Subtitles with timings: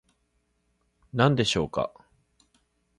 [1.13, 1.93] 何でしょうか